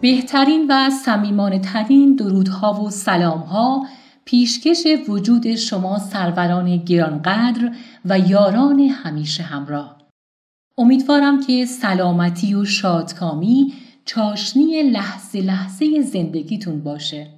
بهترین 0.00 0.66
و 0.68 0.90
صمیمانه 0.90 1.58
ترین 1.58 2.16
درودها 2.16 2.82
و 2.82 2.90
سلامها 2.90 3.86
پیشکش 4.24 4.86
وجود 5.08 5.54
شما 5.54 5.98
سروران 5.98 6.76
گرانقدر 6.76 7.72
و 8.04 8.18
یاران 8.18 8.80
همیشه 8.80 9.42
همراه. 9.42 9.98
امیدوارم 10.78 11.46
که 11.46 11.66
سلامتی 11.66 12.54
و 12.54 12.64
شادکامی 12.64 13.72
چاشنی 14.04 14.82
لحظه 14.82 15.40
لحظه 15.40 16.02
زندگیتون 16.02 16.82
باشه. 16.82 17.30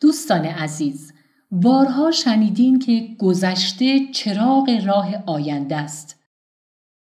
دوستان 0.00 0.44
عزیز، 0.44 1.12
بارها 1.50 2.10
شنیدین 2.10 2.78
که 2.78 3.16
گذشته 3.18 4.12
چراغ 4.12 4.80
راه 4.86 5.14
آینده 5.26 5.76
است. 5.76 6.20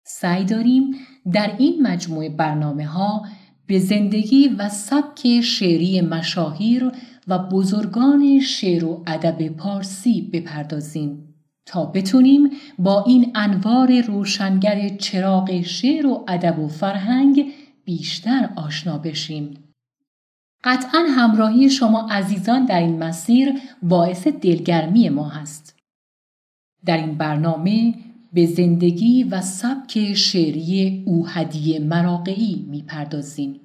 سعی 0.06 0.46
داریم 0.46 0.96
در 1.34 1.56
این 1.58 1.88
مجموعه 1.88 2.30
برنامه 2.30 2.86
ها 2.86 3.26
به 3.68 3.80
زندگی 3.80 4.48
و 4.48 4.70
سبک 4.70 5.42
شعری 5.42 6.02
مشاهیر 6.02 6.92
و 7.28 7.40
بزرگان 7.40 8.40
شعر 8.40 8.86
و 8.86 9.04
ادب 9.08 9.48
پارسی 9.48 10.22
بپردازیم 10.22 11.34
تا 11.66 11.86
بتونیم 11.86 12.50
با 12.80 13.04
این 13.04 13.32
انوار 13.36 14.02
روشنگر 14.02 14.90
چراغ 14.90 15.62
شعر 15.62 16.08
و 16.08 16.26
ادب 16.28 16.60
و 16.60 16.68
فرهنگ 16.68 17.54
بیشتر 17.86 18.50
آشنا 18.56 18.98
بشیم. 18.98 19.54
قطعا 20.64 21.06
همراهی 21.10 21.70
شما 21.70 22.08
عزیزان 22.12 22.66
در 22.66 22.80
این 22.80 23.04
مسیر 23.04 23.54
باعث 23.82 24.28
دلگرمی 24.28 25.10
ما 25.10 25.30
هست. 25.30 25.76
در 26.86 26.98
این 26.98 27.16
برنامه 27.16 27.94
به 28.34 28.46
زندگی 28.46 29.24
و 29.24 29.42
سبک 29.42 30.14
شعری 30.14 31.04
اوهدی 31.08 31.80
مراقعی 31.80 32.66
می‌پردازیم. 32.70 33.60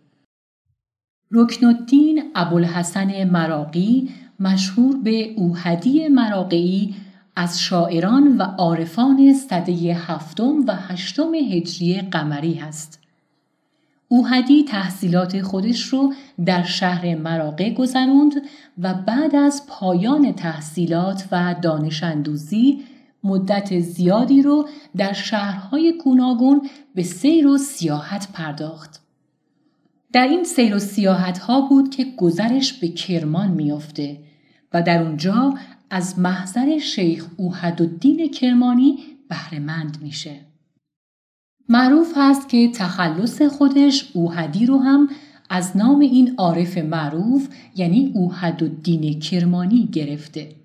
رکن 1.30 1.66
الدین 1.66 2.22
ابوالحسن 2.34 3.24
مراقی 3.24 4.08
مشهور 4.40 4.96
به 4.96 5.34
اوهدی 5.36 6.08
مراقعی 6.08 6.94
از 7.36 7.60
شاعران 7.60 8.36
و 8.36 8.42
عارفان 8.42 9.32
سده 9.32 9.72
هفتم 9.94 10.64
و 10.66 10.74
هشتم 10.74 11.34
هجری 11.34 12.00
قمری 12.00 12.54
هست. 12.54 13.00
اوهدی 14.08 14.64
تحصیلات 14.64 15.42
خودش 15.42 15.80
رو 15.80 16.14
در 16.46 16.62
شهر 16.62 17.14
مراقع 17.14 17.70
گذراند 17.70 18.32
و 18.78 18.94
بعد 18.94 19.36
از 19.36 19.62
پایان 19.68 20.32
تحصیلات 20.32 21.28
و 21.32 21.54
دانش 21.62 22.02
اندوزی 22.02 22.84
مدت 23.24 23.78
زیادی 23.78 24.42
رو 24.42 24.68
در 24.96 25.12
شهرهای 25.12 25.98
گوناگون 26.04 26.68
به 26.94 27.02
سیر 27.02 27.46
و 27.46 27.58
سیاحت 27.58 28.28
پرداخت. 28.32 29.00
در 30.12 30.28
این 30.28 30.44
سیر 30.44 30.74
و 30.74 30.78
سیاحت 30.78 31.38
ها 31.38 31.60
بود 31.60 31.90
که 31.90 32.06
گذرش 32.16 32.72
به 32.72 32.88
کرمان 32.88 33.50
میافته 33.50 34.18
و 34.72 34.82
در 34.82 35.02
اونجا 35.02 35.54
از 35.90 36.18
محضر 36.18 36.78
شیخ 36.78 37.26
اوهدالدین 37.36 38.30
کرمانی 38.30 38.98
بهرهمند 39.28 39.98
میشه. 40.02 40.40
معروف 41.68 42.12
هست 42.16 42.48
که 42.48 42.68
تخلص 42.74 43.42
خودش 43.42 44.10
اوهدی 44.14 44.66
رو 44.66 44.78
هم 44.78 45.08
از 45.50 45.76
نام 45.76 46.00
این 46.00 46.34
عارف 46.36 46.78
معروف 46.78 47.48
یعنی 47.76 48.12
اوهدالدین 48.14 49.20
کرمانی 49.20 49.88
گرفته. 49.92 50.57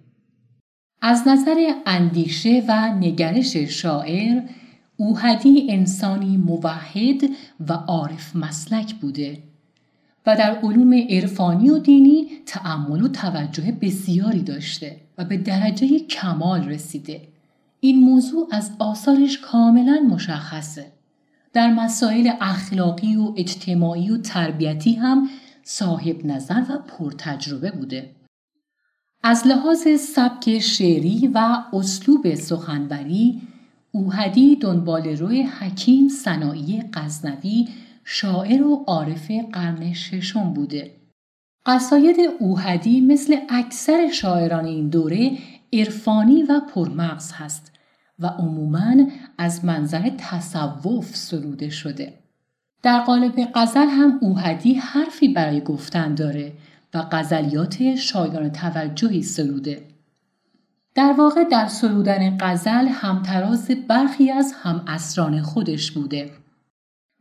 از 1.06 1.28
نظر 1.28 1.74
اندیشه 1.86 2.64
و 2.68 2.94
نگرش 2.96 3.58
شاعر 3.58 4.42
اوهدی 4.98 5.68
انسانی 5.70 6.38
موحد 6.38 7.24
و 7.70 7.74
عارف 7.74 8.36
مسلک 8.36 8.96
بوده 8.96 9.38
و 10.26 10.36
در 10.36 10.60
علوم 10.64 10.94
عرفانی 10.94 11.70
و 11.70 11.80
دینی 11.80 12.28
تأمل 12.46 13.02
و 13.02 13.08
توجه 13.08 13.72
بسیاری 13.72 14.42
داشته 14.42 14.98
و 15.18 15.26
به 15.26 15.38
درجه 15.38 16.00
کمال 16.00 16.70
رسیده. 16.70 17.22
این 17.80 18.00
موضوع 18.00 18.48
از 18.52 18.72
آثارش 18.80 19.38
کاملا 19.38 20.08
مشخصه. 20.10 20.86
در 21.54 21.74
مسائل 21.74 22.32
اخلاقی 22.42 23.16
و 23.16 23.34
اجتماعی 23.38 24.10
و 24.10 24.18
تربیتی 24.18 24.94
هم 24.94 25.30
صاحب 25.64 26.26
نظر 26.26 26.62
و 26.70 26.78
پرتجربه 26.78 27.72
بوده. 27.72 28.10
از 29.26 29.48
لحاظ 29.48 29.88
سبک 30.00 30.60
شعری 30.60 31.32
و 31.34 31.64
اسلوب 31.74 32.36
سخنوری 32.36 33.42
اوهدی 33.92 34.56
دنبال 34.56 35.08
روی 35.08 35.42
حکیم 35.42 36.08
سنایی 36.08 36.84
غزنوی 36.94 37.68
شاعر 38.04 38.64
و 38.64 38.84
عارف 38.88 39.32
قرن 39.54 39.94
ششم 39.94 40.54
بوده. 40.54 40.92
قصاید 41.66 42.16
اوهدی 42.40 43.02
مثل 43.02 43.36
اکثر 43.50 44.10
شاعران 44.12 44.66
این 44.66 44.90
دوره 44.90 45.38
عرفانی 45.74 46.44
و 46.44 46.60
پرمغز 46.60 47.32
هست 47.32 47.72
و 48.20 48.28
عموماً 48.28 48.96
از 49.38 49.66
منظر 49.66 50.10
تصوف 50.18 51.16
سروده 51.16 51.70
شده. 51.70 52.14
در 52.84 53.00
قالب 53.00 53.48
غزل 53.56 53.88
هم 53.88 54.20
اوهدی 54.22 54.74
حرفی 54.74 55.28
برای 55.28 55.62
گفتن 55.62 56.16
داره 56.16 56.54
و 56.94 57.02
غزلیات 57.12 57.96
شایان 57.96 58.50
توجهی 58.50 59.22
سروده. 59.22 59.82
در 60.96 61.14
واقع 61.18 61.44
در 61.44 61.68
سرودن 61.68 62.38
غزل 62.40 62.88
همتراز 62.88 63.72
برخی 63.88 64.32
از 64.32 64.54
هم 64.64 64.84
اسران 64.88 65.42
خودش 65.42 65.92
بوده 65.92 66.32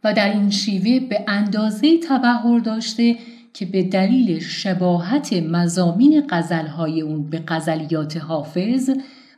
و 0.04 0.14
در 0.14 0.32
این 0.32 0.50
شیوه 0.50 1.08
به 1.08 1.24
اندازه 1.28 1.98
تبهر 1.98 2.58
داشته 2.58 3.16
که 3.54 3.66
به 3.66 3.82
دلیل 3.82 4.38
شباهت 4.38 5.32
مزامین 5.32 6.26
غزلهای 6.30 7.00
اون 7.00 7.30
به 7.30 7.42
غزلیات 7.48 8.16
حافظ 8.16 8.90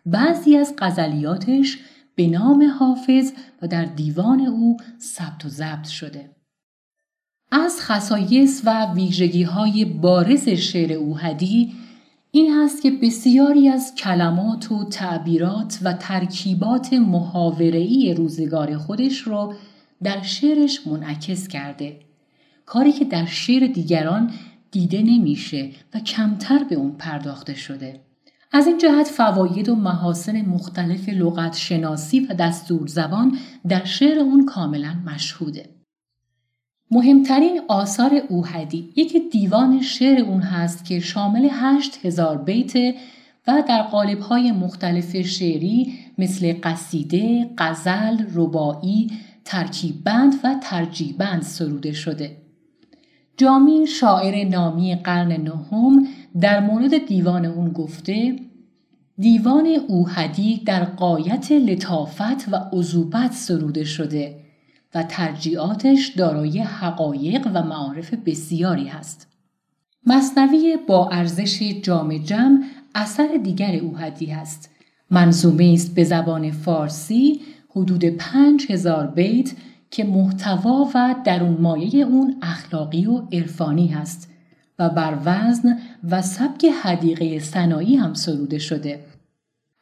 بعضی 0.06 0.56
از 0.56 0.74
غزلیاتش 0.78 1.78
به 2.14 2.26
نام 2.26 2.62
حافظ 2.78 3.32
و 3.62 3.68
در 3.68 3.84
دیوان 3.84 4.40
او 4.40 4.76
ثبت 5.00 5.44
و 5.44 5.48
ضبط 5.48 5.86
شده. 5.86 6.33
از 7.56 7.80
خصایص 7.80 8.62
و 8.64 8.92
ویژگی 8.94 9.42
های 9.42 9.84
بارز 9.84 10.48
شعر 10.48 10.92
اوهدی 10.92 11.72
این 12.30 12.52
هست 12.52 12.82
که 12.82 12.90
بسیاری 12.90 13.68
از 13.68 13.94
کلمات 13.94 14.72
و 14.72 14.84
تعبیرات 14.84 15.78
و 15.82 15.92
ترکیبات 15.92 16.92
محاوره‌ای 16.92 18.14
روزگار 18.14 18.78
خودش 18.78 19.26
را 19.28 19.54
در 20.02 20.22
شعرش 20.22 20.86
منعکس 20.86 21.48
کرده. 21.48 22.00
کاری 22.66 22.92
که 22.92 23.04
در 23.04 23.26
شعر 23.26 23.66
دیگران 23.66 24.30
دیده 24.70 25.02
نمیشه 25.02 25.70
و 25.94 26.00
کمتر 26.00 26.64
به 26.64 26.74
اون 26.74 26.92
پرداخته 26.92 27.54
شده. 27.54 28.00
از 28.52 28.66
این 28.66 28.78
جهت 28.78 29.08
فواید 29.08 29.68
و 29.68 29.74
محاسن 29.74 30.42
مختلف 30.42 31.08
لغت 31.08 31.56
شناسی 31.56 32.20
و 32.20 32.34
دستور 32.34 32.86
زبان 32.86 33.38
در 33.68 33.84
شعر 33.84 34.18
اون 34.18 34.46
کاملا 34.46 34.94
مشهوده. 35.06 35.83
مهمترین 36.90 37.60
آثار 37.68 38.22
اوهدی 38.28 38.92
یک 38.96 39.30
دیوان 39.30 39.80
شعر 39.80 40.20
اون 40.20 40.40
هست 40.40 40.84
که 40.84 41.00
شامل 41.00 41.48
هشت 41.50 42.06
هزار 42.06 42.38
بیت 42.38 42.76
و 43.46 43.62
در 43.68 43.82
قالب‌های 43.82 44.52
مختلف 44.52 45.16
شعری 45.16 45.92
مثل 46.18 46.54
قصیده، 46.62 47.50
غزل، 47.58 48.24
ربایی، 48.34 49.10
ترکیببند 49.44 50.34
و 50.44 50.54
ترجیبند 50.62 51.42
سروده 51.42 51.92
شده. 51.92 52.36
جامی 53.36 53.86
شاعر 53.86 54.48
نامی 54.48 54.94
قرن 54.94 55.32
نهم 55.32 56.06
در 56.40 56.60
مورد 56.60 57.06
دیوان 57.06 57.44
اون 57.44 57.72
گفته 57.72 58.36
دیوان 59.18 59.66
اوهدی 59.88 60.62
در 60.66 60.84
قایت 60.84 61.52
لطافت 61.52 62.48
و 62.52 62.56
عذوبت 62.72 63.32
سروده 63.32 63.84
شده 63.84 64.43
و 64.94 65.02
ترجیعاتش 65.02 66.08
دارای 66.16 66.58
حقایق 66.58 67.46
و 67.54 67.62
معارف 67.62 68.14
بسیاری 68.14 68.88
هست. 68.88 69.28
مصنوی 70.06 70.78
با 70.86 71.08
ارزش 71.08 71.62
جام 71.82 72.18
جم 72.18 72.60
اثر 72.94 73.40
دیگر 73.42 73.74
اوهدی 73.74 74.32
است. 74.32 74.70
منظومه 75.10 75.70
است 75.74 75.94
به 75.94 76.04
زبان 76.04 76.50
فارسی 76.50 77.40
حدود 77.70 78.04
پنج 78.04 78.66
هزار 78.70 79.06
بیت 79.06 79.52
که 79.90 80.04
محتوا 80.04 80.88
و 80.94 81.14
درون 81.24 81.56
مایه 81.60 82.04
اون 82.04 82.36
اخلاقی 82.42 83.06
و 83.06 83.22
عرفانی 83.32 83.88
هست 83.88 84.30
و 84.78 84.88
بر 84.90 85.18
وزن 85.24 85.78
و 86.10 86.22
سبک 86.22 86.64
حدیقه 86.82 87.38
سنایی 87.38 87.96
هم 87.96 88.14
سروده 88.14 88.58
شده. 88.58 89.04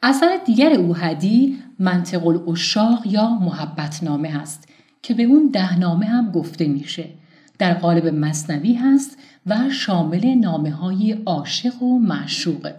اثر 0.02 0.38
دیگر 0.46 0.72
اوهدی 0.72 1.58
منطق 1.78 2.26
الاشاق 2.26 3.06
یا 3.06 3.28
محبتنامه 3.28 4.40
است 4.40 4.71
که 5.02 5.14
به 5.14 5.22
اون 5.22 5.50
دهنامه 5.52 6.06
هم 6.06 6.30
گفته 6.30 6.68
میشه 6.68 7.08
در 7.58 7.74
قالب 7.74 8.06
مصنوی 8.06 8.74
هست 8.74 9.18
و 9.46 9.70
شامل 9.70 10.34
نامه 10.34 10.70
های 10.70 11.12
عاشق 11.12 11.82
و 11.82 11.98
معشوقه. 11.98 12.76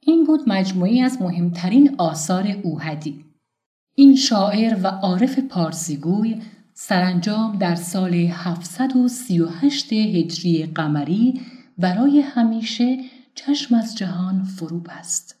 این 0.00 0.24
بود 0.24 0.40
مجموعی 0.46 1.02
از 1.02 1.22
مهمترین 1.22 1.94
آثار 1.98 2.56
اوهدی. 2.62 3.24
این 3.94 4.16
شاعر 4.16 4.78
و 4.82 4.86
عارف 4.86 5.38
پارسیگوی 5.38 6.36
سرانجام 6.74 7.58
در 7.58 7.74
سال 7.74 8.14
738 8.14 9.92
هجری 9.92 10.66
قمری 10.66 11.40
برای 11.78 12.20
همیشه 12.20 12.98
چشم 13.34 13.74
از 13.74 13.96
جهان 13.96 14.44
فرو 14.44 14.80
بست. 14.80 15.36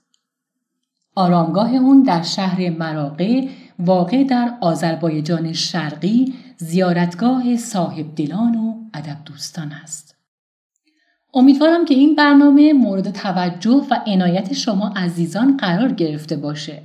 آرامگاه 1.14 1.74
اون 1.74 2.02
در 2.02 2.22
شهر 2.22 2.70
مراقه 2.70 3.48
واقع 3.78 4.24
در 4.24 4.54
آذربایجان 4.60 5.52
شرقی 5.52 6.34
زیارتگاه 6.56 7.56
صاحب 7.56 8.14
دلان 8.16 8.54
و 8.54 8.74
ادب 8.94 9.16
دوستان 9.24 9.72
است. 9.72 10.16
امیدوارم 11.34 11.84
که 11.84 11.94
این 11.94 12.14
برنامه 12.14 12.72
مورد 12.72 13.10
توجه 13.10 13.86
و 13.90 14.00
عنایت 14.06 14.52
شما 14.52 14.88
عزیزان 14.96 15.56
قرار 15.56 15.92
گرفته 15.92 16.36
باشه. 16.36 16.82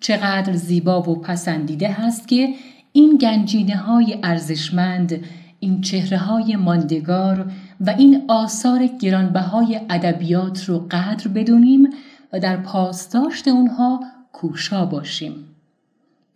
چقدر 0.00 0.52
زیبا 0.52 1.02
و 1.02 1.20
پسندیده 1.20 1.88
هست 1.88 2.28
که 2.28 2.54
این 2.92 3.16
گنجینه 3.16 3.76
های 3.76 4.18
ارزشمند، 4.22 5.24
این 5.60 5.80
چهره 5.80 6.18
های 6.18 6.56
ماندگار 6.56 7.52
و 7.80 7.90
این 7.90 8.24
آثار 8.28 8.86
گرانبهای 8.86 9.80
ادبیات 9.90 10.64
رو 10.64 10.86
قدر 10.90 11.28
بدونیم 11.28 11.88
و 12.32 12.40
در 12.40 12.56
پاسداشت 12.56 13.48
اونها 13.48 14.00
کوشا 14.32 14.86
باشیم. 14.86 15.55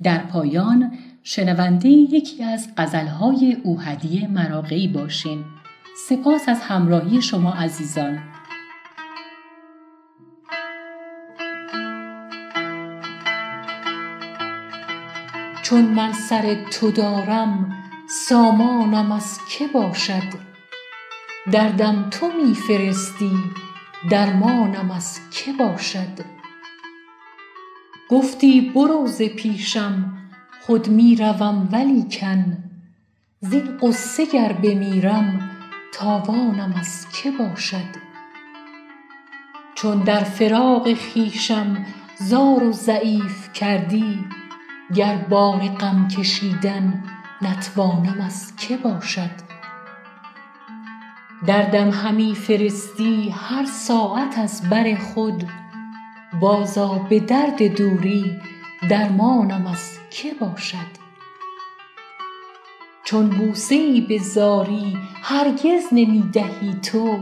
در 0.03 0.19
پایان 0.19 0.93
شنونده 1.23 1.89
یکی 1.89 2.45
از 2.45 2.69
غزلهای 2.77 3.57
اوهدی 3.65 4.27
مراقعی 4.27 4.89
باشین. 4.89 5.45
سپاس 6.09 6.49
از 6.49 6.61
همراهی 6.61 7.23
شما 7.23 7.53
عزیزان. 7.53 8.19
چون 15.63 15.85
من 15.85 16.13
سر 16.13 16.57
تو 16.71 16.91
دارم 16.91 17.77
سامانم 18.29 19.13
از 19.13 19.39
که 19.49 19.67
باشد 19.67 20.51
دردم 21.53 22.11
تو 22.11 22.27
می 22.33 22.55
فرستی 22.55 23.33
درمانم 24.11 24.91
از 24.91 25.21
که 25.31 25.53
باشد 25.53 26.41
گفتی 28.11 28.61
برو 28.61 29.07
ز 29.07 29.23
پیشم 29.23 30.19
خود 30.61 30.89
می 30.89 31.17
روم 31.17 31.69
ولیکن. 31.73 32.57
زین 33.41 33.77
غصه 33.77 34.27
گر 34.27 34.53
بمیرم 34.53 35.51
تاوانم 35.93 36.75
از 36.79 37.07
که 37.13 37.31
باشد؟ 37.31 38.11
چون 39.75 39.99
در 39.99 40.25
فراق 40.25 40.95
خویشم 40.95 41.87
زار 42.19 42.65
و 42.65 42.73
ضعیف 42.73 43.53
کردی 43.53 44.25
گر 44.95 45.17
بار 45.17 45.69
غم 45.69 46.09
کشیدن 46.09 47.05
نتوانم 47.43 48.21
از 48.21 48.57
که 48.57 48.77
باشد؟ 48.77 49.31
دردم 51.47 51.91
همی 51.91 52.35
فرستی 52.35 53.31
هر 53.31 53.65
ساعت 53.65 54.39
از 54.39 54.71
بر 54.71 54.95
خود 54.95 55.45
بازآ 56.41 56.99
به 56.99 57.21
درد 57.21 57.77
دوری 57.77 58.41
درمانم 58.89 59.67
از 59.67 59.99
که 60.11 60.35
باشد؟ 60.41 61.01
چون 63.05 63.29
بوسه 63.29 63.75
ای 63.75 64.01
به 64.01 64.19
زاری 64.19 64.99
هرگز 65.23 65.85
نمی 65.93 66.31
دهی 66.33 66.75
تو 66.83 67.19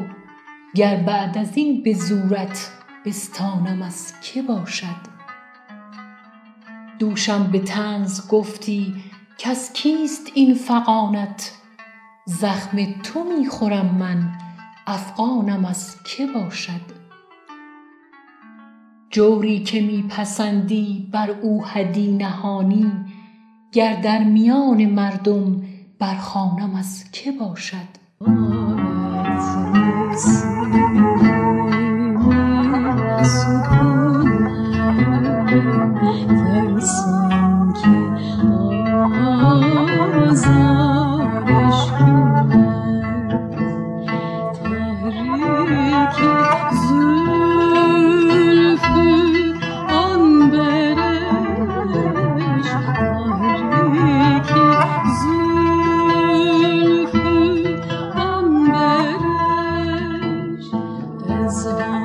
گر 0.74 0.96
بعد 0.96 1.38
از 1.38 1.56
این 1.56 1.82
به 1.82 1.94
زورت 1.94 2.70
بستانم 3.04 3.82
از 3.82 4.14
که 4.20 4.42
باشد؟ 4.42 5.18
دوشم 6.98 7.50
به 7.50 7.58
طنز 7.58 8.28
گفتی 8.28 8.94
کز 9.38 9.72
کیست 9.72 10.30
این 10.34 10.54
فغانت؟ 10.54 11.52
زخم 12.24 12.78
تو 13.02 13.24
می 13.24 13.48
خورم 13.48 13.94
من 13.94 14.32
افغانم 14.86 15.64
از 15.64 15.96
که 16.04 16.26
باشد؟ 16.26 16.97
جوری 19.10 19.62
که 19.62 19.80
می 19.80 20.04
پسندی 20.08 21.08
بر 21.12 21.30
اوحدی 21.30 22.12
نهانی 22.12 22.92
گر 23.72 24.00
در 24.00 24.24
میان 24.24 24.86
مردم 24.86 25.62
برخوانم 25.98 26.74
از 26.74 27.04
که 27.12 27.32
باشد؟ 27.32 27.88
answer. 61.48 61.97